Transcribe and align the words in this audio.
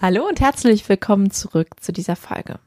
Hallo 0.00 0.26
und 0.26 0.40
herzlich 0.40 0.88
willkommen 0.88 1.30
zurück 1.30 1.68
zu 1.80 1.92
dieser 1.92 2.16
Folge. 2.16 2.58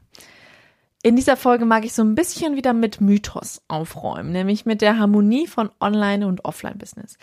In 1.03 1.17
dieser 1.17 1.35
Folge 1.35 1.65
mag 1.65 1.83
ich 1.83 1.93
so 1.93 2.01
ein 2.01 2.15
bisschen 2.15 2.55
wieder 2.55 2.71
mit 2.71 3.01
Mythos 3.01 3.61
aufräumen, 3.67 4.31
nämlich 4.31 4.65
mit 4.65 4.81
der 4.81 4.97
Harmonie 4.97 5.45
von 5.45 5.69
Online- 5.81 6.25
und 6.25 6.45
Offline-Business. 6.45 7.17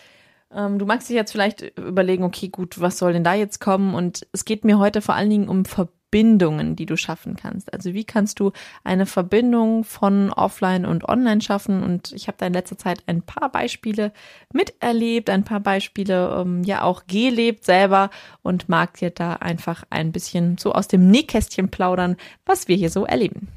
Ähm, 0.53 0.77
du 0.77 0.85
magst 0.85 1.09
dich 1.09 1.15
jetzt 1.15 1.31
vielleicht 1.31 1.77
überlegen, 1.77 2.23
okay, 2.23 2.49
gut, 2.49 2.79
was 2.79 2.99
soll 2.99 3.13
denn 3.13 3.23
da 3.23 3.33
jetzt 3.33 3.59
kommen? 3.59 3.95
Und 3.95 4.27
es 4.31 4.45
geht 4.45 4.63
mir 4.63 4.77
heute 4.77 5.01
vor 5.01 5.15
allen 5.15 5.31
Dingen 5.31 5.49
um 5.49 5.65
Verbindung 5.65 5.94
Verbindungen, 6.15 6.77
die 6.77 6.85
du 6.85 6.95
schaffen 6.95 7.35
kannst. 7.35 7.73
Also 7.73 7.93
wie 7.93 8.05
kannst 8.05 8.39
du 8.39 8.53
eine 8.85 9.05
Verbindung 9.05 9.83
von 9.83 10.31
Offline 10.31 10.85
und 10.85 11.09
Online 11.09 11.41
schaffen? 11.41 11.83
Und 11.83 12.13
ich 12.13 12.27
habe 12.27 12.37
da 12.37 12.45
in 12.45 12.53
letzter 12.53 12.77
Zeit 12.77 13.03
ein 13.07 13.21
paar 13.21 13.51
Beispiele 13.51 14.13
miterlebt, 14.53 15.29
ein 15.29 15.43
paar 15.43 15.59
Beispiele 15.59 16.37
ähm, 16.39 16.63
ja 16.63 16.83
auch 16.83 17.03
gelebt 17.07 17.65
selber 17.65 18.11
und 18.43 18.69
mag 18.69 18.93
dir 18.93 19.09
da 19.09 19.33
einfach 19.33 19.83
ein 19.89 20.13
bisschen 20.13 20.57
so 20.57 20.71
aus 20.71 20.87
dem 20.87 21.09
Nähkästchen 21.11 21.69
plaudern, 21.69 22.15
was 22.45 22.69
wir 22.69 22.77
hier 22.77 22.89
so 22.89 23.05
erleben. 23.05 23.49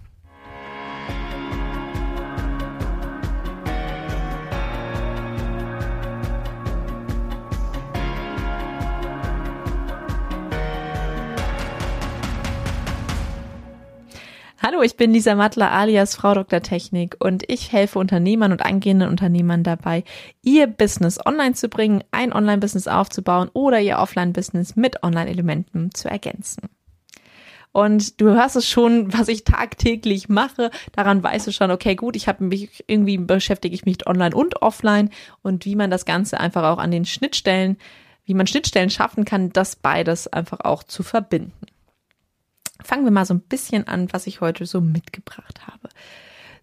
Hallo, 14.71 14.83
ich 14.83 14.99
bin 14.99 15.15
Lisa 15.15 15.35
Mattler 15.35 15.73
alias 15.73 16.15
Frau 16.15 16.35
Dr. 16.35 16.61
Technik 16.61 17.17
und 17.21 17.43
ich 17.51 17.73
helfe 17.73 17.99
Unternehmern 17.99 18.53
und 18.53 18.67
angehenden 18.67 19.09
Unternehmern 19.09 19.63
dabei, 19.63 20.05
ihr 20.43 20.67
Business 20.67 21.19
online 21.25 21.55
zu 21.55 21.71
bringen, 21.71 22.05
ein 22.11 22.35
Online-Business 22.35 22.87
aufzubauen 22.87 23.49
oder 23.55 23.81
ihr 23.81 23.97
Offline-Business 23.97 24.77
mit 24.77 25.03
Online-Elementen 25.03 25.95
zu 25.95 26.11
ergänzen. 26.11 26.69
Und 27.73 28.21
du 28.21 28.27
hörst 28.27 28.57
es 28.57 28.69
schon, 28.69 29.11
was 29.11 29.29
ich 29.29 29.45
tagtäglich 29.45 30.29
mache. 30.29 30.71
Daran 30.93 31.23
weißt 31.23 31.47
du 31.47 31.53
schon, 31.53 31.71
okay, 31.71 31.95
gut, 31.95 32.15
ich 32.15 32.29
habe 32.29 32.45
mich 32.45 32.85
irgendwie 32.89 33.17
beschäftige 33.17 33.75
ich 33.75 33.87
mich 33.87 34.07
online 34.07 34.37
und 34.37 34.61
offline 34.61 35.09
und 35.41 35.65
wie 35.65 35.77
man 35.77 35.91
das 35.91 36.05
Ganze 36.05 36.41
einfach 36.41 36.65
auch 36.65 36.79
an 36.79 36.91
den 36.91 37.07
Schnittstellen, 37.07 37.79
wie 38.27 38.35
man 38.35 38.47
Schnittstellen 38.47 38.91
schaffen 38.91 39.25
kann, 39.25 39.49
das 39.49 39.77
beides 39.77 40.27
einfach 40.31 40.61
auch 40.61 40.83
zu 40.83 41.03
verbinden. 41.03 41.68
Fangen 42.89 43.05
wir 43.05 43.11
mal 43.11 43.27
so 43.27 43.35
ein 43.35 43.41
bisschen 43.41 43.87
an, 43.87 44.11
was 44.15 44.27
ich 44.27 44.41
heute 44.41 44.65
so 44.65 44.81
mitgebracht 44.81 45.61
habe. 45.67 45.91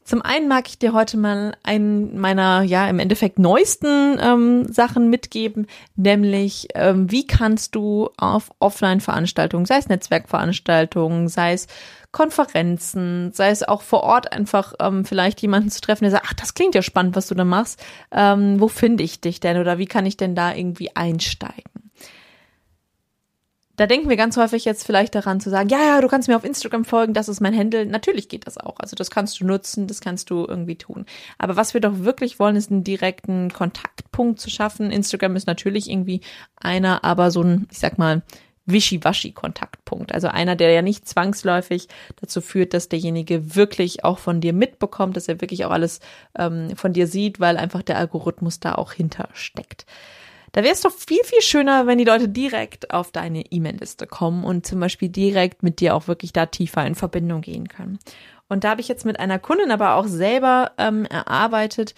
Zum 0.03 0.23
einen 0.23 0.47
mag 0.47 0.67
ich 0.67 0.79
dir 0.79 0.91
heute 0.91 1.17
mal 1.17 1.55
einen 1.61 2.17
meiner, 2.17 2.63
ja, 2.63 2.89
im 2.89 2.97
Endeffekt 2.97 3.37
neuesten 3.37 4.17
ähm, 4.19 4.65
Sachen 4.67 5.11
mitgeben, 5.11 5.67
nämlich 5.95 6.69
ähm, 6.73 7.11
wie 7.11 7.27
kannst 7.27 7.75
du 7.75 8.09
auf 8.17 8.49
Offline-Veranstaltungen, 8.57 9.67
sei 9.67 9.77
es 9.77 9.87
Netzwerkveranstaltungen, 9.87 11.27
sei 11.27 11.53
es 11.53 11.67
Konferenzen, 12.11 13.31
sei 13.31 13.51
es 13.51 13.61
auch 13.61 13.83
vor 13.83 14.01
Ort 14.01 14.33
einfach 14.33 14.73
ähm, 14.79 15.05
vielleicht 15.05 15.43
jemanden 15.43 15.69
zu 15.69 15.79
treffen, 15.79 16.05
der 16.05 16.11
sagt, 16.11 16.25
ach, 16.27 16.33
das 16.33 16.55
klingt 16.55 16.73
ja 16.73 16.81
spannend, 16.81 17.15
was 17.15 17.27
du 17.27 17.35
da 17.35 17.45
machst. 17.45 17.83
Ähm, 18.11 18.59
wo 18.59 18.67
finde 18.67 19.03
ich 19.03 19.21
dich 19.21 19.41
denn 19.41 19.59
oder 19.59 19.77
wie 19.77 19.85
kann 19.85 20.07
ich 20.07 20.17
denn 20.17 20.33
da 20.33 20.55
irgendwie 20.55 20.95
einsteigen? 20.95 21.74
Da 23.77 23.87
denken 23.87 24.09
wir 24.09 24.17
ganz 24.17 24.37
häufig 24.37 24.65
jetzt 24.65 24.85
vielleicht 24.85 25.15
daran 25.15 25.39
zu 25.39 25.49
sagen, 25.49 25.69
ja, 25.69 25.79
ja, 25.83 26.01
du 26.01 26.07
kannst 26.07 26.27
mir 26.27 26.35
auf 26.35 26.43
Instagram 26.43 26.85
folgen, 26.85 27.13
das 27.13 27.27
ist 27.27 27.41
mein 27.41 27.57
Handle. 27.57 27.85
Natürlich 27.85 28.29
geht 28.29 28.47
das 28.47 28.57
auch. 28.57 28.79
Also 28.79 28.95
das 28.95 29.09
kannst 29.09 29.39
du 29.39 29.45
nutzen, 29.45 29.87
das 29.87 30.01
kannst 30.01 30.29
du 30.29 30.45
irgendwie 30.47 30.77
tun. 30.77 31.05
Aber 31.37 31.55
was 31.55 31.73
wir 31.73 31.81
doch 31.81 31.99
wirklich 31.99 32.39
wollen, 32.39 32.55
ist 32.55 32.71
einen 32.71 32.83
direkten 32.83 33.51
Kontaktpunkt 33.51 34.39
zu 34.39 34.49
schaffen. 34.49 34.91
Instagram 34.91 35.35
ist 35.35 35.47
natürlich 35.47 35.89
irgendwie 35.89 36.21
einer, 36.55 37.03
aber 37.03 37.31
so 37.31 37.41
ein, 37.41 37.67
ich 37.71 37.79
sag 37.79 37.97
mal, 37.97 38.21
Wischiwaschi-Kontaktpunkt. 38.65 40.13
Also 40.13 40.27
einer, 40.27 40.55
der 40.55 40.71
ja 40.71 40.81
nicht 40.81 41.07
zwangsläufig 41.07 41.87
dazu 42.15 42.41
führt, 42.41 42.73
dass 42.73 42.89
derjenige 42.89 43.55
wirklich 43.55 44.03
auch 44.03 44.19
von 44.19 44.41
dir 44.41 44.53
mitbekommt, 44.53 45.17
dass 45.17 45.27
er 45.27 45.41
wirklich 45.41 45.65
auch 45.65 45.71
alles 45.71 45.99
ähm, 46.37 46.75
von 46.75 46.93
dir 46.93 47.07
sieht, 47.07 47.39
weil 47.39 47.57
einfach 47.57 47.83
der 47.83 47.97
Algorithmus 47.97 48.59
da 48.59 48.75
auch 48.75 48.93
hintersteckt. 48.93 49.85
Da 50.55 50.63
wäre 50.63 50.71
es 50.71 50.79
doch 50.79 50.93
viel, 50.93 51.21
viel 51.25 51.41
schöner, 51.41 51.85
wenn 51.85 51.97
die 51.97 52.05
Leute 52.05 52.29
direkt 52.29 52.93
auf 52.93 53.11
deine 53.11 53.41
E-Mail-Liste 53.41 54.07
kommen 54.07 54.45
und 54.45 54.65
zum 54.65 54.79
Beispiel 54.79 55.09
direkt 55.09 55.63
mit 55.63 55.81
dir 55.81 55.93
auch 55.93 56.07
wirklich 56.07 56.31
da 56.31 56.45
tiefer 56.45 56.87
in 56.87 56.95
Verbindung 56.95 57.41
gehen 57.41 57.67
können. 57.67 57.99
Und 58.47 58.63
da 58.63 58.69
habe 58.69 58.79
ich 58.79 58.87
jetzt 58.87 59.03
mit 59.03 59.19
einer 59.19 59.37
Kundin 59.37 59.69
aber 59.69 59.95
auch 59.95 60.07
selber 60.07 60.71
ähm, 60.77 61.03
erarbeitet, 61.07 61.93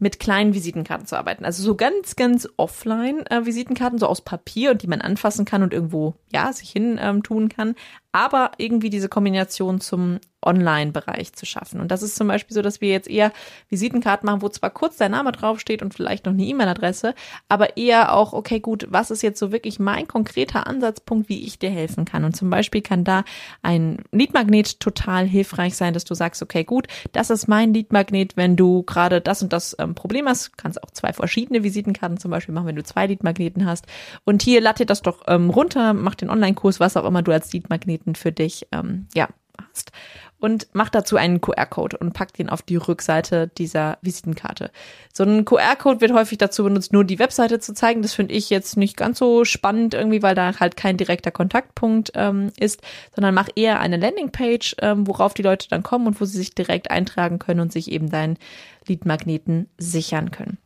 mit 0.00 0.18
kleinen 0.18 0.54
Visitenkarten 0.54 1.06
zu 1.06 1.16
arbeiten. 1.16 1.44
Also 1.44 1.62
so 1.62 1.76
ganz, 1.76 2.16
ganz 2.16 2.48
offline 2.56 3.24
äh, 3.26 3.46
Visitenkarten, 3.46 4.00
so 4.00 4.08
aus 4.08 4.22
Papier 4.22 4.72
und 4.72 4.82
die 4.82 4.88
man 4.88 5.02
anfassen 5.02 5.44
kann 5.44 5.62
und 5.62 5.72
irgendwo, 5.72 6.14
ja, 6.32 6.52
sich 6.52 6.70
hin 6.70 6.98
ähm, 7.00 7.22
tun 7.22 7.48
kann. 7.48 7.76
Aber 8.12 8.52
irgendwie 8.58 8.90
diese 8.90 9.08
Kombination 9.08 9.80
zum 9.80 10.20
Online-Bereich 10.42 11.34
zu 11.34 11.44
schaffen. 11.44 11.80
Und 11.80 11.90
das 11.90 12.02
ist 12.02 12.16
zum 12.16 12.28
Beispiel 12.28 12.54
so, 12.54 12.62
dass 12.62 12.80
wir 12.80 12.88
jetzt 12.88 13.08
eher 13.08 13.32
Visitenkarten 13.68 14.26
machen, 14.26 14.42
wo 14.42 14.48
zwar 14.48 14.70
kurz 14.70 14.96
dein 14.96 15.10
Name 15.10 15.32
draufsteht 15.32 15.82
und 15.82 15.94
vielleicht 15.94 16.24
noch 16.24 16.32
eine 16.32 16.42
E-Mail-Adresse, 16.42 17.14
aber 17.48 17.76
eher 17.76 18.14
auch, 18.14 18.32
okay, 18.32 18.60
gut, 18.60 18.86
was 18.90 19.10
ist 19.10 19.22
jetzt 19.22 19.38
so 19.38 19.52
wirklich 19.52 19.78
mein 19.78 20.08
konkreter 20.08 20.66
Ansatzpunkt, 20.66 21.28
wie 21.28 21.44
ich 21.44 21.58
dir 21.58 21.70
helfen 21.70 22.04
kann? 22.04 22.24
Und 22.24 22.34
zum 22.34 22.48
Beispiel 22.48 22.80
kann 22.80 23.04
da 23.04 23.24
ein 23.62 24.02
Leadmagnet 24.12 24.80
total 24.80 25.26
hilfreich 25.26 25.76
sein, 25.76 25.92
dass 25.92 26.04
du 26.04 26.14
sagst, 26.14 26.42
okay, 26.42 26.64
gut, 26.64 26.86
das 27.12 27.30
ist 27.30 27.46
mein 27.46 27.74
Leadmagnet, 27.74 28.36
wenn 28.36 28.56
du 28.56 28.82
gerade 28.84 29.20
das 29.20 29.42
und 29.42 29.52
das 29.52 29.76
ähm, 29.78 29.94
Problem 29.94 30.26
hast, 30.26 30.56
kannst 30.56 30.82
auch 30.82 30.90
zwei 30.90 31.12
verschiedene 31.12 31.62
Visitenkarten 31.62 32.18
zum 32.18 32.30
Beispiel 32.30 32.54
machen, 32.54 32.66
wenn 32.66 32.76
du 32.76 32.84
zwei 32.84 33.06
Leadmagneten 33.06 33.66
hast. 33.66 33.86
Und 34.24 34.42
hier 34.42 34.60
dir 34.70 34.86
das 34.86 35.02
doch 35.02 35.22
ähm, 35.26 35.50
runter, 35.50 35.92
mach 35.92 36.14
den 36.14 36.30
Online-Kurs, 36.30 36.80
was 36.80 36.96
auch 36.96 37.04
immer 37.04 37.22
du 37.22 37.32
als 37.32 37.52
Leadmagneten 38.00 38.14
für 38.14 38.32
dich, 38.32 38.66
ähm, 38.72 39.06
ja, 39.14 39.28
hast 39.58 39.92
und 40.38 40.74
macht 40.74 40.94
dazu 40.94 41.18
einen 41.18 41.42
QR-Code 41.42 41.98
und 41.98 42.14
packt 42.14 42.38
ihn 42.38 42.48
auf 42.48 42.62
die 42.62 42.76
Rückseite 42.76 43.48
dieser 43.48 43.98
Visitenkarte. 44.00 44.70
So 45.12 45.22
ein 45.22 45.44
QR-Code 45.44 46.00
wird 46.00 46.14
häufig 46.14 46.38
dazu 46.38 46.64
benutzt, 46.64 46.94
nur 46.94 47.04
die 47.04 47.18
Webseite 47.18 47.60
zu 47.60 47.74
zeigen. 47.74 48.00
Das 48.00 48.14
finde 48.14 48.32
ich 48.32 48.48
jetzt 48.48 48.78
nicht 48.78 48.96
ganz 48.96 49.18
so 49.18 49.44
spannend 49.44 49.92
irgendwie, 49.92 50.22
weil 50.22 50.34
da 50.34 50.58
halt 50.58 50.78
kein 50.78 50.96
direkter 50.96 51.30
Kontaktpunkt 51.30 52.12
ähm, 52.14 52.52
ist, 52.58 52.80
sondern 53.14 53.34
mach 53.34 53.50
eher 53.54 53.80
eine 53.80 53.98
Landingpage, 53.98 54.76
ähm, 54.80 55.06
worauf 55.06 55.34
die 55.34 55.42
Leute 55.42 55.68
dann 55.68 55.82
kommen 55.82 56.06
und 56.06 56.18
wo 56.22 56.24
sie 56.24 56.38
sich 56.38 56.54
direkt 56.54 56.90
eintragen 56.90 57.38
können 57.38 57.60
und 57.60 57.70
sich 57.70 57.90
eben 57.92 58.08
deinen 58.08 58.38
Leadmagneten 58.86 59.68
sichern 59.76 60.30
können. 60.30 60.56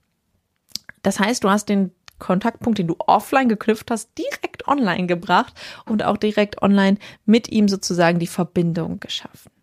Das 1.02 1.18
heißt, 1.18 1.42
du 1.42 1.50
hast 1.50 1.68
den 1.68 1.90
Kontaktpunkt, 2.24 2.78
den 2.78 2.88
du 2.88 2.96
offline 2.98 3.48
geknüpft 3.48 3.90
hast, 3.90 4.10
direkt 4.16 4.66
online 4.66 5.06
gebracht 5.06 5.52
und 5.84 6.02
auch 6.02 6.16
direkt 6.16 6.62
online 6.62 6.96
mit 7.26 7.52
ihm 7.52 7.68
sozusagen 7.68 8.18
die 8.18 8.26
Verbindung 8.26 8.98
geschaffen. 8.98 9.53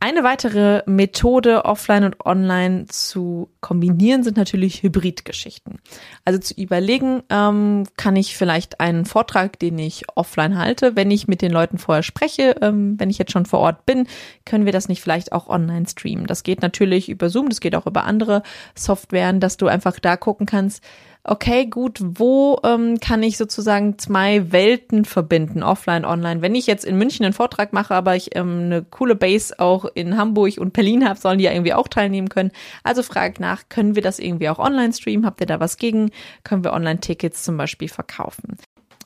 Eine 0.00 0.22
weitere 0.22 0.84
Methode, 0.86 1.64
offline 1.64 2.04
und 2.04 2.24
online 2.24 2.86
zu 2.86 3.50
kombinieren, 3.60 4.22
sind 4.22 4.36
natürlich 4.36 4.84
Hybridgeschichten. 4.84 5.80
Also 6.24 6.38
zu 6.38 6.54
überlegen, 6.54 7.24
ähm, 7.30 7.82
kann 7.96 8.14
ich 8.14 8.36
vielleicht 8.36 8.78
einen 8.78 9.06
Vortrag, 9.06 9.58
den 9.58 9.76
ich 9.76 10.04
offline 10.14 10.56
halte, 10.56 10.94
wenn 10.94 11.10
ich 11.10 11.26
mit 11.26 11.42
den 11.42 11.50
Leuten 11.50 11.78
vorher 11.78 12.04
spreche, 12.04 12.54
ähm, 12.62 12.94
wenn 13.00 13.10
ich 13.10 13.18
jetzt 13.18 13.32
schon 13.32 13.44
vor 13.44 13.58
Ort 13.58 13.86
bin, 13.86 14.06
können 14.44 14.66
wir 14.66 14.72
das 14.72 14.88
nicht 14.88 15.02
vielleicht 15.02 15.32
auch 15.32 15.48
online 15.48 15.88
streamen. 15.88 16.28
Das 16.28 16.44
geht 16.44 16.62
natürlich 16.62 17.08
über 17.08 17.28
Zoom, 17.28 17.48
das 17.48 17.58
geht 17.58 17.74
auch 17.74 17.86
über 17.86 18.04
andere 18.04 18.44
Softwaren, 18.76 19.40
dass 19.40 19.56
du 19.56 19.66
einfach 19.66 19.98
da 19.98 20.16
gucken 20.16 20.46
kannst, 20.46 20.80
okay, 21.28 21.66
gut, 21.66 21.98
wo 22.02 22.58
ähm, 22.64 22.98
kann 23.00 23.22
ich 23.22 23.36
sozusagen 23.36 23.98
zwei 23.98 24.50
Welten 24.50 25.04
verbinden, 25.04 25.62
offline, 25.62 26.04
online? 26.04 26.42
Wenn 26.42 26.54
ich 26.54 26.66
jetzt 26.66 26.84
in 26.84 26.96
München 26.96 27.24
einen 27.24 27.34
Vortrag 27.34 27.72
mache, 27.72 27.94
aber 27.94 28.16
ich 28.16 28.34
ähm, 28.34 28.62
eine 28.64 28.82
coole 28.82 29.14
Base 29.14 29.58
auch 29.58 29.84
in 29.94 30.16
Hamburg 30.16 30.58
und 30.58 30.72
Berlin 30.72 31.06
habe, 31.06 31.18
sollen 31.18 31.38
die 31.38 31.44
ja 31.44 31.52
irgendwie 31.52 31.74
auch 31.74 31.88
teilnehmen 31.88 32.28
können. 32.30 32.50
Also 32.82 33.02
frage 33.02 33.40
nach, 33.40 33.68
können 33.68 33.94
wir 33.94 34.02
das 34.02 34.18
irgendwie 34.18 34.48
auch 34.48 34.58
online 34.58 34.92
streamen? 34.92 35.26
Habt 35.26 35.40
ihr 35.40 35.46
da 35.46 35.60
was 35.60 35.76
gegen? 35.76 36.10
Können 36.44 36.64
wir 36.64 36.72
Online-Tickets 36.72 37.42
zum 37.42 37.56
Beispiel 37.56 37.88
verkaufen? 37.88 38.56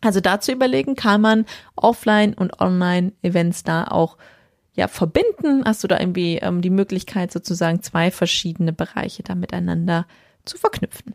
Also 0.00 0.20
dazu 0.20 0.52
überlegen, 0.52 0.94
kann 0.94 1.20
man 1.20 1.44
Offline- 1.76 2.34
und 2.34 2.60
Online-Events 2.60 3.64
da 3.64 3.84
auch 3.84 4.16
ja, 4.74 4.88
verbinden? 4.88 5.64
Hast 5.64 5.82
du 5.82 5.88
da 5.88 5.98
irgendwie 5.98 6.36
ähm, 6.36 6.62
die 6.62 6.70
Möglichkeit, 6.70 7.32
sozusagen 7.32 7.82
zwei 7.82 8.10
verschiedene 8.10 8.72
Bereiche 8.72 9.22
da 9.22 9.34
miteinander 9.34 10.06
zu 10.44 10.56
verknüpfen? 10.56 11.14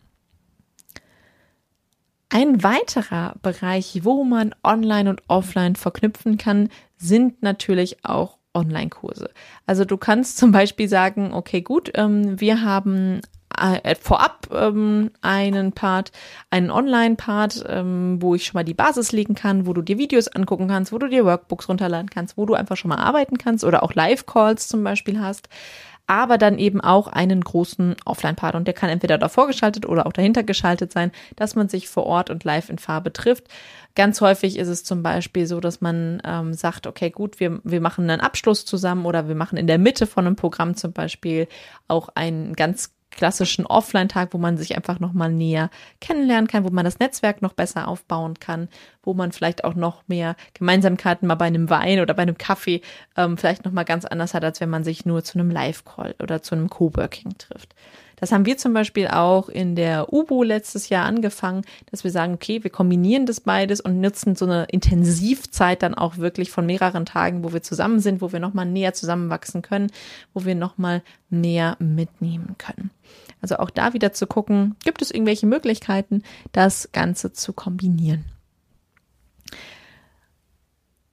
Ein 2.29 2.61
weiterer 2.61 3.35
Bereich, 3.41 4.01
wo 4.03 4.23
man 4.23 4.53
online 4.63 5.09
und 5.09 5.21
offline 5.27 5.75
verknüpfen 5.75 6.37
kann, 6.37 6.69
sind 6.97 7.41
natürlich 7.41 8.03
auch 8.03 8.37
Online-Kurse. 8.53 9.29
Also 9.65 9.85
du 9.85 9.97
kannst 9.97 10.37
zum 10.37 10.51
Beispiel 10.51 10.89
sagen, 10.89 11.33
okay, 11.33 11.61
gut, 11.61 11.91
ähm, 11.93 12.39
wir 12.39 12.63
haben 12.63 13.21
äh, 13.57 13.95
vorab 13.95 14.47
ähm, 14.51 15.11
einen 15.21 15.71
Part, 15.71 16.11
einen 16.49 16.69
Online-Part, 16.69 17.63
ähm, 17.67 18.21
wo 18.21 18.35
ich 18.35 18.45
schon 18.45 18.55
mal 18.55 18.63
die 18.63 18.73
Basis 18.73 19.11
legen 19.11 19.35
kann, 19.35 19.65
wo 19.65 19.73
du 19.73 19.81
dir 19.81 19.97
Videos 19.97 20.27
angucken 20.27 20.67
kannst, 20.67 20.91
wo 20.91 20.97
du 20.97 21.07
dir 21.07 21.23
Workbooks 21.23 21.69
runterladen 21.69 22.09
kannst, 22.09 22.37
wo 22.37 22.45
du 22.45 22.55
einfach 22.55 22.77
schon 22.77 22.89
mal 22.89 22.97
arbeiten 22.97 23.37
kannst 23.37 23.63
oder 23.63 23.83
auch 23.83 23.93
Live-Calls 23.93 24.67
zum 24.67 24.83
Beispiel 24.83 25.19
hast. 25.19 25.47
Aber 26.07 26.37
dann 26.37 26.57
eben 26.57 26.81
auch 26.81 27.07
einen 27.07 27.41
großen 27.41 27.97
Offline-Part. 28.05 28.55
Und 28.55 28.65
der 28.65 28.73
kann 28.73 28.89
entweder 28.89 29.17
davor 29.17 29.47
geschaltet 29.47 29.85
oder 29.85 30.07
auch 30.07 30.13
dahinter 30.13 30.43
geschaltet 30.43 30.91
sein, 30.93 31.11
dass 31.35 31.55
man 31.55 31.69
sich 31.69 31.89
vor 31.89 32.05
Ort 32.05 32.29
und 32.29 32.43
live 32.45 32.69
in 32.69 32.79
Farbe 32.79 33.11
trifft. 33.11 33.45
Ganz 33.93 34.21
häufig 34.21 34.57
ist 34.57 34.69
es 34.69 34.83
zum 34.83 35.03
Beispiel 35.03 35.47
so, 35.47 35.59
dass 35.59 35.81
man 35.81 36.21
ähm, 36.23 36.53
sagt, 36.53 36.87
okay, 36.87 37.09
gut, 37.09 37.39
wir, 37.39 37.59
wir 37.63 37.81
machen 37.81 38.09
einen 38.09 38.21
Abschluss 38.21 38.63
zusammen 38.63 39.05
oder 39.05 39.27
wir 39.27 39.35
machen 39.35 39.57
in 39.57 39.67
der 39.67 39.79
Mitte 39.79 40.07
von 40.07 40.25
einem 40.25 40.35
Programm 40.35 40.75
zum 40.75 40.93
Beispiel 40.93 41.47
auch 41.87 42.09
einen 42.15 42.53
ganz 42.53 42.96
klassischen 43.17 43.65
Offline-Tag, 43.65 44.33
wo 44.33 44.37
man 44.37 44.57
sich 44.57 44.77
einfach 44.77 45.01
nochmal 45.01 45.31
näher 45.31 45.69
kennenlernen 45.99 46.47
kann, 46.47 46.63
wo 46.63 46.69
man 46.69 46.85
das 46.85 46.99
Netzwerk 46.99 47.41
noch 47.41 47.53
besser 47.53 47.89
aufbauen 47.89 48.39
kann, 48.39 48.69
wo 49.03 49.13
man 49.13 49.33
vielleicht 49.33 49.65
auch 49.65 49.75
noch 49.75 50.07
mehr 50.07 50.35
Gemeinsamkeiten 50.53 51.27
mal 51.27 51.35
bei 51.35 51.45
einem 51.45 51.69
Wein 51.69 51.99
oder 51.99 52.13
bei 52.13 52.21
einem 52.21 52.37
Kaffee 52.37 52.81
ähm, 53.17 53.37
vielleicht 53.37 53.65
nochmal 53.65 53.85
ganz 53.85 54.05
anders 54.05 54.33
hat, 54.33 54.45
als 54.45 54.61
wenn 54.61 54.69
man 54.69 54.85
sich 54.85 55.05
nur 55.05 55.23
zu 55.23 55.37
einem 55.37 55.51
Live-Call 55.51 56.15
oder 56.21 56.41
zu 56.41 56.55
einem 56.55 56.69
Coworking 56.69 57.37
trifft. 57.37 57.75
Das 58.19 58.31
haben 58.31 58.47
wir 58.47 58.57
zum 58.57 58.73
Beispiel 58.73 59.07
auch 59.07 59.47
in 59.47 59.75
der 59.75 60.11
UBO 60.11 60.41
letztes 60.41 60.89
Jahr 60.89 61.05
angefangen, 61.05 61.61
dass 61.91 62.03
wir 62.03 62.09
sagen, 62.09 62.33
okay, 62.33 62.63
wir 62.63 62.71
kombinieren 62.71 63.27
das 63.27 63.41
beides 63.41 63.79
und 63.79 64.01
nutzen 64.01 64.35
so 64.35 64.45
eine 64.45 64.65
Intensivzeit 64.65 65.83
dann 65.83 65.93
auch 65.93 66.17
wirklich 66.17 66.49
von 66.49 66.65
mehreren 66.65 67.05
Tagen, 67.05 67.43
wo 67.43 67.53
wir 67.53 67.61
zusammen 67.61 67.99
sind, 67.99 68.19
wo 68.19 68.31
wir 68.31 68.39
nochmal 68.39 68.65
näher 68.65 68.93
zusammenwachsen 68.93 69.61
können, 69.61 69.91
wo 70.33 70.45
wir 70.45 70.55
nochmal 70.55 71.03
näher 71.29 71.77
mitnehmen 71.79 72.55
können. 72.57 72.89
Also 73.39 73.57
auch 73.57 73.69
da 73.69 73.93
wieder 73.93 74.13
zu 74.13 74.25
gucken, 74.25 74.75
gibt 74.83 75.03
es 75.03 75.11
irgendwelche 75.11 75.45
Möglichkeiten, 75.45 76.23
das 76.53 76.89
Ganze 76.91 77.33
zu 77.33 77.53
kombinieren. 77.53 78.25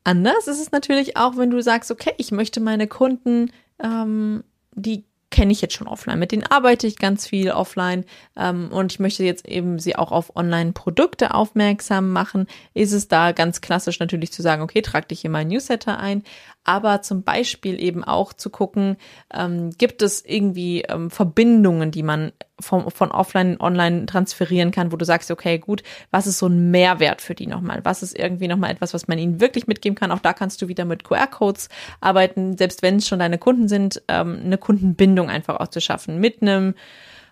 Anders 0.05 0.47
ist 0.47 0.61
es 0.61 0.73
natürlich 0.73 1.19
auch, 1.19 1.37
wenn 1.37 1.51
du 1.51 1.63
sagst, 1.63 1.91
okay, 1.91 2.13
ich 2.17 2.33
möchte 2.33 2.61
meine 2.61 2.87
Kunden, 2.87 3.51
ähm, 3.79 4.43
die 4.75 5.05
kenne 5.35 5.51
ich 5.51 5.61
jetzt 5.61 5.75
schon 5.75 5.89
offline. 5.89 6.21
Mit 6.21 6.31
denen 6.31 6.45
arbeite 6.45 6.87
ich 6.87 6.97
ganz 6.97 7.27
viel 7.27 7.51
offline 7.51 8.05
ähm, 8.37 8.71
und 8.71 8.93
ich 8.93 9.01
möchte 9.01 9.25
jetzt 9.25 9.49
eben 9.49 9.81
sie 9.81 9.97
auch 9.97 10.13
auf 10.13 10.37
Online-Produkte 10.37 11.35
aufmerksam 11.35 12.13
machen. 12.13 12.47
Ist 12.73 12.93
es 12.93 13.09
da 13.09 13.33
ganz 13.33 13.61
klassisch 13.61 13.99
natürlich 13.99 14.33
zu 14.33 14.43
sagen, 14.43 14.63
okay, 14.63 14.81
trag 14.81 15.09
dich 15.09 15.25
in 15.25 15.33
mein 15.33 15.49
Newsletter 15.49 15.99
ein, 15.99 16.23
aber 16.65 17.03
zum 17.03 17.23
Beispiel 17.23 17.81
eben 17.81 18.03
auch 18.03 18.33
zu 18.33 18.51
gucken, 18.51 18.97
ähm, 19.33 19.71
gibt 19.77 20.03
es 20.03 20.25
irgendwie 20.25 20.83
ähm, 20.83 21.11
Verbindungen, 21.11 21.91
die 21.91 22.03
man 22.03 22.33
vom, 22.59 22.91
von 22.91 23.11
offline 23.11 23.53
in 23.55 23.61
online 23.61 24.07
transferieren 24.07 24.71
kann, 24.71 24.93
wo 24.93 24.97
du 24.97 25.05
sagst, 25.05 25.31
okay, 25.31 25.59
gut, 25.59 25.83
was 26.11 26.27
ist 26.27 26.39
so 26.39 26.47
ein 26.47 26.71
Mehrwert 26.71 27.21
für 27.21 27.35
die 27.35 27.47
nochmal? 27.47 27.81
Was 27.85 28.03
ist 28.03 28.19
irgendwie 28.19 28.49
nochmal 28.49 28.71
etwas, 28.71 28.95
was 28.95 29.09
man 29.09 29.19
ihnen 29.19 29.41
wirklich 29.41 29.67
mitgeben 29.67 29.97
kann? 29.97 30.11
Auch 30.11 30.21
da 30.21 30.33
kannst 30.33 30.63
du 30.63 30.69
wieder 30.69 30.85
mit 30.85 31.05
QR-Codes 31.05 31.69
arbeiten, 32.01 32.57
selbst 32.57 32.83
wenn 32.83 32.97
es 32.97 33.09
schon 33.09 33.19
deine 33.19 33.39
Kunden 33.39 33.69
sind, 33.69 34.03
ähm, 34.09 34.41
eine 34.45 34.59
Kundenbindung 34.59 35.29
einfach 35.29 35.61
auch 35.61 35.69
zu 35.69 35.81
schaffen 35.81 36.19
mit 36.19 36.43
einem 36.43 36.75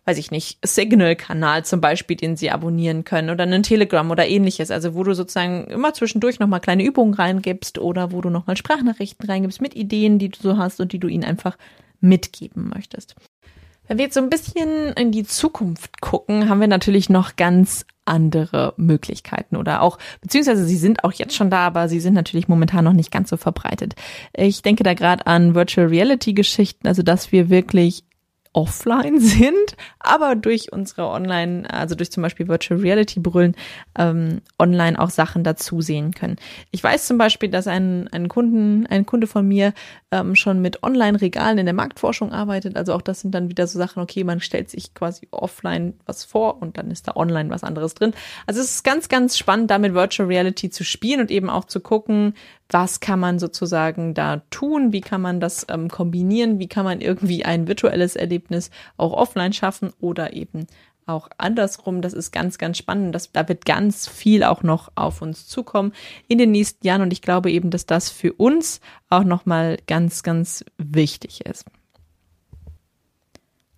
weiß 0.04 0.18
ich 0.18 0.30
nicht, 0.30 0.58
Signal-Kanal 0.66 1.64
zum 1.64 1.80
Beispiel, 1.80 2.16
den 2.16 2.36
sie 2.36 2.50
abonnieren 2.50 3.04
können 3.04 3.30
oder 3.30 3.44
einen 3.44 3.62
Telegram 3.62 4.10
oder 4.10 4.26
ähnliches. 4.26 4.70
Also 4.70 4.94
wo 4.94 5.04
du 5.04 5.14
sozusagen 5.14 5.64
immer 5.66 5.94
zwischendurch 5.94 6.40
nochmal 6.40 6.60
kleine 6.60 6.84
Übungen 6.84 7.14
reingibst 7.14 7.78
oder 7.78 8.12
wo 8.12 8.20
du 8.20 8.30
nochmal 8.30 8.56
Sprachnachrichten 8.56 9.28
reingibst 9.28 9.60
mit 9.60 9.76
Ideen, 9.76 10.18
die 10.18 10.30
du 10.30 10.38
so 10.40 10.56
hast 10.56 10.80
und 10.80 10.92
die 10.92 10.98
du 10.98 11.08
ihnen 11.08 11.24
einfach 11.24 11.56
mitgeben 12.00 12.70
möchtest. 12.74 13.14
Wenn 13.86 13.98
wir 13.98 14.04
jetzt 14.04 14.14
so 14.14 14.20
ein 14.20 14.30
bisschen 14.30 14.92
in 14.94 15.12
die 15.12 15.24
Zukunft 15.24 16.00
gucken, 16.00 16.48
haben 16.48 16.60
wir 16.60 16.68
natürlich 16.68 17.08
noch 17.08 17.36
ganz 17.36 17.84
andere 18.04 18.74
Möglichkeiten 18.76 19.56
oder 19.56 19.82
auch, 19.82 19.98
beziehungsweise 20.20 20.64
sie 20.64 20.76
sind 20.76 21.04
auch 21.04 21.12
jetzt 21.12 21.36
schon 21.36 21.50
da, 21.50 21.66
aber 21.66 21.88
sie 21.88 22.00
sind 22.00 22.14
natürlich 22.14 22.48
momentan 22.48 22.84
noch 22.84 22.92
nicht 22.92 23.12
ganz 23.12 23.30
so 23.30 23.36
verbreitet. 23.36 23.94
Ich 24.34 24.62
denke 24.62 24.82
da 24.82 24.94
gerade 24.94 25.26
an 25.26 25.54
Virtual 25.54 25.86
Reality 25.86 26.32
Geschichten, 26.32 26.88
also 26.88 27.02
dass 27.02 27.30
wir 27.30 27.48
wirklich 27.48 28.04
offline 28.52 29.20
sind, 29.20 29.76
aber 29.98 30.36
durch 30.36 30.72
unsere 30.72 31.08
Online, 31.08 31.68
also 31.72 31.94
durch 31.94 32.10
zum 32.10 32.22
Beispiel 32.22 32.48
Virtual 32.48 32.80
Reality 32.80 33.20
Brillen, 33.20 33.56
ähm, 33.98 34.42
online 34.58 34.98
auch 34.98 35.10
Sachen 35.10 35.44
dazu 35.44 35.80
sehen 35.80 36.12
können. 36.12 36.36
Ich 36.70 36.82
weiß 36.82 37.06
zum 37.06 37.18
Beispiel, 37.18 37.48
dass 37.48 37.66
ein, 37.66 38.08
ein 38.08 38.28
Kunden, 38.28 38.86
ein 38.86 39.06
Kunde 39.06 39.26
von 39.26 39.46
mir 39.46 39.72
ähm, 40.10 40.34
schon 40.36 40.60
mit 40.60 40.82
Online-Regalen 40.82 41.58
in 41.58 41.66
der 41.66 41.74
Marktforschung 41.74 42.32
arbeitet. 42.32 42.76
Also 42.76 42.92
auch 42.94 43.02
das 43.02 43.20
sind 43.20 43.34
dann 43.34 43.48
wieder 43.48 43.66
so 43.66 43.78
Sachen, 43.78 44.02
okay, 44.02 44.24
man 44.24 44.40
stellt 44.40 44.70
sich 44.70 44.94
quasi 44.94 45.28
offline 45.30 45.94
was 46.06 46.24
vor 46.24 46.60
und 46.60 46.76
dann 46.76 46.90
ist 46.90 47.08
da 47.08 47.16
online 47.16 47.50
was 47.50 47.64
anderes 47.64 47.94
drin. 47.94 48.12
Also 48.46 48.60
es 48.60 48.74
ist 48.76 48.84
ganz, 48.84 49.08
ganz 49.08 49.38
spannend, 49.38 49.70
da 49.70 49.78
mit 49.78 49.94
Virtual 49.94 50.28
Reality 50.28 50.70
zu 50.70 50.84
spielen 50.84 51.20
und 51.20 51.30
eben 51.30 51.48
auch 51.48 51.64
zu 51.64 51.80
gucken, 51.80 52.34
was 52.72 53.00
kann 53.00 53.20
man 53.20 53.38
sozusagen 53.38 54.14
da 54.14 54.38
tun, 54.50 54.92
wie 54.92 55.00
kann 55.00 55.20
man 55.20 55.40
das 55.40 55.66
ähm, 55.68 55.88
kombinieren, 55.88 56.58
wie 56.58 56.68
kann 56.68 56.84
man 56.84 57.00
irgendwie 57.00 57.44
ein 57.44 57.68
virtuelles 57.68 58.16
Erlebnis 58.16 58.70
auch 58.96 59.12
offline 59.12 59.52
schaffen 59.52 59.92
oder 60.00 60.32
eben 60.32 60.66
auch 61.06 61.28
andersrum. 61.38 62.00
Das 62.00 62.12
ist 62.12 62.32
ganz, 62.32 62.58
ganz 62.58 62.78
spannend. 62.78 63.14
Das, 63.14 63.32
da 63.32 63.48
wird 63.48 63.64
ganz 63.64 64.08
viel 64.08 64.44
auch 64.44 64.62
noch 64.62 64.92
auf 64.94 65.22
uns 65.22 65.46
zukommen 65.46 65.92
in 66.28 66.38
den 66.38 66.52
nächsten 66.52 66.86
Jahren 66.86 67.02
und 67.02 67.12
ich 67.12 67.22
glaube 67.22 67.50
eben, 67.50 67.70
dass 67.70 67.86
das 67.86 68.10
für 68.10 68.32
uns 68.32 68.80
auch 69.08 69.24
nochmal 69.24 69.78
ganz, 69.86 70.22
ganz 70.22 70.64
wichtig 70.78 71.44
ist. 71.44 71.66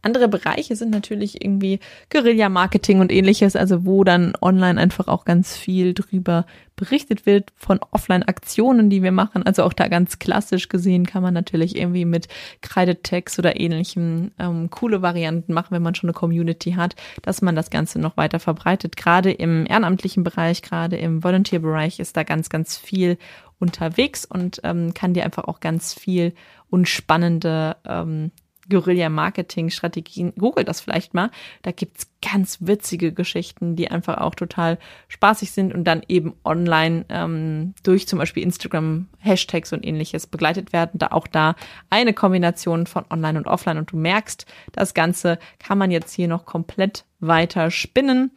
Andere 0.05 0.29
Bereiche 0.29 0.77
sind 0.77 0.91
natürlich 0.91 1.43
irgendwie 1.43 1.81
Guerilla-Marketing 2.11 3.01
und 3.01 3.11
ähnliches, 3.11 3.56
also 3.56 3.85
wo 3.85 4.05
dann 4.05 4.35
online 4.41 4.81
einfach 4.81 5.09
auch 5.09 5.25
ganz 5.25 5.56
viel 5.56 5.95
drüber 5.95 6.47
berichtet 6.77 7.25
wird 7.27 7.53
von 7.56 7.79
Offline-Aktionen, 7.91 8.91
die 8.91 9.03
wir 9.03 9.12
machen. 9.12 9.45
Also 9.45 9.62
auch 9.62 9.73
da 9.73 9.89
ganz 9.89 10.19
klassisch 10.19 10.69
gesehen 10.69 11.06
kann 11.06 11.23
man 11.23 11.35
natürlich 11.35 11.77
irgendwie 11.77 12.05
mit 12.05 12.29
Kreidetext 12.62 13.39
oder 13.39 13.59
ähnlichem 13.61 14.33
ähm, 14.39 14.71
coole 14.71 15.01
Varianten 15.03 15.53
machen, 15.53 15.69
wenn 15.71 15.83
man 15.83 15.95
schon 15.95 16.11
eine 16.11 16.15
Community 16.15 16.73
hat, 16.73 16.97
dass 17.23 17.43
man 17.43 17.55
das 17.55 17.71
Ganze 17.71 18.01
noch 18.01 18.17
weiter 18.17 18.41
verbreitet. 18.41 18.97
Gerade 18.97 19.31
im 19.31 19.67
ehrenamtlichen 19.67 20.25
Bereich, 20.25 20.62
gerade 20.62 20.97
im 20.97 21.23
Volunteer-Bereich 21.23 22.01
ist 22.01 22.17
da 22.17 22.25
ganz, 22.25 22.49
ganz 22.49 22.77
viel 22.77 23.19
unterwegs 23.59 24.25
und 24.25 24.61
ähm, 24.65 24.95
kann 24.95 25.15
dir 25.15 25.25
einfach 25.25 25.45
auch 25.45 25.61
ganz 25.61 25.95
viel 25.95 26.35
und 26.69 26.89
spannende 26.89 27.77
ähm, 27.87 28.33
Guerilla-Marketing-Strategien. 28.69 30.32
Google 30.38 30.64
das 30.64 30.81
vielleicht 30.81 31.14
mal. 31.14 31.31
Da 31.62 31.72
gibt's 31.72 32.08
ganz 32.22 32.58
witzige 32.61 33.12
Geschichten, 33.12 33.76
die 33.76 33.90
einfach 33.90 34.19
auch 34.19 34.34
total 34.34 34.78
spaßig 35.08 35.52
sind 35.52 35.75
und 35.75 35.84
dann 35.84 36.02
eben 36.08 36.34
online 36.44 37.05
ähm, 37.08 37.75
durch 37.82 38.08
zum 38.08 38.19
Beispiel 38.19 38.43
Instagram, 38.43 39.08
Hashtags 39.19 39.72
und 39.72 39.84
ähnliches 39.84 40.26
begleitet 40.26 40.72
werden. 40.72 40.99
Da 40.99 41.08
auch 41.08 41.26
da 41.26 41.55
eine 41.90 42.14
Kombination 42.14 42.87
von 42.87 43.05
online 43.11 43.38
und 43.38 43.46
offline. 43.46 43.78
Und 43.78 43.93
du 43.93 43.96
merkst, 43.96 44.46
das 44.72 44.94
Ganze 44.94 45.38
kann 45.58 45.78
man 45.78 45.90
jetzt 45.90 46.14
hier 46.14 46.28
noch 46.28 46.46
komplett 46.46 47.05
weiter 47.20 47.70
spinnen. 47.70 48.31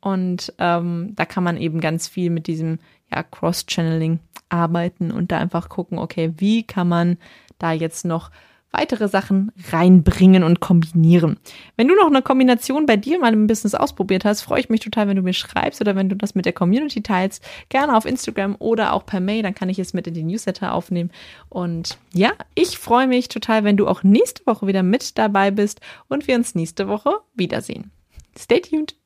Und 0.00 0.52
ähm, 0.58 1.12
da 1.14 1.24
kann 1.24 1.44
man 1.44 1.56
eben 1.56 1.80
ganz 1.80 2.08
viel 2.08 2.30
mit 2.30 2.46
diesem 2.46 2.78
ja, 3.10 3.22
Cross-Channeling 3.22 4.20
arbeiten 4.48 5.10
und 5.10 5.32
da 5.32 5.38
einfach 5.38 5.68
gucken, 5.68 5.98
okay, 5.98 6.32
wie 6.36 6.62
kann 6.62 6.88
man 6.88 7.18
da 7.58 7.72
jetzt 7.72 8.04
noch 8.04 8.30
weitere 8.74 9.08
Sachen 9.08 9.52
reinbringen 9.70 10.44
und 10.44 10.60
kombinieren. 10.60 11.38
Wenn 11.76 11.88
du 11.88 11.94
noch 11.94 12.06
eine 12.06 12.22
Kombination 12.22 12.86
bei 12.86 12.96
dir 12.96 13.18
mal 13.18 13.32
im 13.32 13.46
Business 13.46 13.74
ausprobiert 13.74 14.24
hast, 14.24 14.42
freue 14.42 14.60
ich 14.60 14.68
mich 14.68 14.80
total, 14.80 15.08
wenn 15.08 15.16
du 15.16 15.22
mir 15.22 15.32
schreibst 15.32 15.80
oder 15.80 15.96
wenn 15.96 16.08
du 16.08 16.16
das 16.16 16.34
mit 16.34 16.44
der 16.44 16.52
Community 16.52 17.02
teilst. 17.02 17.44
Gerne 17.68 17.96
auf 17.96 18.04
Instagram 18.04 18.56
oder 18.58 18.92
auch 18.92 19.06
per 19.06 19.20
Mail, 19.20 19.42
dann 19.42 19.54
kann 19.54 19.68
ich 19.68 19.78
es 19.78 19.94
mit 19.94 20.06
in 20.06 20.14
die 20.14 20.24
Newsletter 20.24 20.74
aufnehmen. 20.74 21.10
Und 21.48 21.98
ja, 22.12 22.32
ich 22.54 22.78
freue 22.78 23.06
mich 23.06 23.28
total, 23.28 23.64
wenn 23.64 23.76
du 23.76 23.86
auch 23.86 24.02
nächste 24.02 24.44
Woche 24.46 24.66
wieder 24.66 24.82
mit 24.82 25.16
dabei 25.18 25.50
bist 25.50 25.80
und 26.08 26.26
wir 26.26 26.34
uns 26.34 26.54
nächste 26.54 26.88
Woche 26.88 27.20
wiedersehen. 27.34 27.90
Stay 28.36 28.60
tuned! 28.60 29.03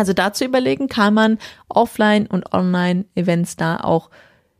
Also 0.00 0.14
dazu 0.14 0.46
überlegen, 0.46 0.88
kann 0.88 1.12
man 1.12 1.36
Offline- 1.68 2.26
und 2.26 2.54
Online-Events 2.54 3.56
da 3.56 3.80
auch 3.80 4.08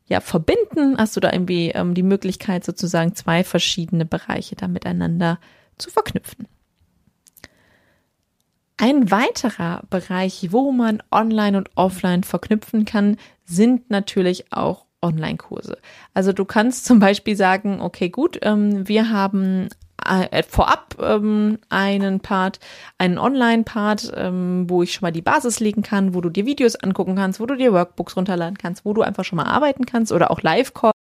ja, 0.06 0.20
verbinden? 0.20 0.98
Hast 0.98 1.16
du 1.16 1.20
da 1.20 1.32
irgendwie 1.32 1.70
ähm, 1.70 1.94
die 1.94 2.02
Möglichkeit, 2.02 2.62
sozusagen 2.62 3.14
zwei 3.14 3.42
verschiedene 3.42 4.04
Bereiche 4.04 4.54
da 4.54 4.68
miteinander 4.68 5.38
zu 5.78 5.88
verknüpfen? 5.88 6.46
Ein 8.76 9.10
weiterer 9.10 9.84
Bereich, 9.88 10.48
wo 10.50 10.72
man 10.72 11.02
online 11.10 11.56
und 11.56 11.70
offline 11.74 12.22
verknüpfen 12.22 12.84
kann, 12.84 13.16
sind 13.46 13.88
natürlich 13.88 14.52
auch 14.52 14.84
Online-Kurse. 15.00 15.78
Also 16.12 16.34
du 16.34 16.44
kannst 16.44 16.84
zum 16.84 16.98
Beispiel 16.98 17.34
sagen, 17.34 17.80
okay, 17.80 18.10
gut, 18.10 18.38
ähm, 18.42 18.86
wir 18.86 19.08
haben 19.08 19.70
äh, 20.08 20.42
vorab 20.42 20.96
ähm, 21.00 21.58
einen 21.68 22.20
Part, 22.20 22.60
einen 22.98 23.18
Online-Part, 23.18 24.12
ähm, 24.16 24.68
wo 24.68 24.82
ich 24.82 24.92
schon 24.92 25.06
mal 25.06 25.12
die 25.12 25.22
Basis 25.22 25.60
legen 25.60 25.82
kann, 25.82 26.14
wo 26.14 26.20
du 26.20 26.30
dir 26.30 26.46
Videos 26.46 26.76
angucken 26.76 27.16
kannst, 27.16 27.40
wo 27.40 27.46
du 27.46 27.56
dir 27.56 27.72
Workbooks 27.72 28.16
runterladen 28.16 28.58
kannst, 28.58 28.84
wo 28.84 28.92
du 28.92 29.02
einfach 29.02 29.24
schon 29.24 29.36
mal 29.36 29.46
arbeiten 29.46 29.86
kannst 29.86 30.12
oder 30.12 30.30
auch 30.30 30.42
Live-Calls 30.42 30.99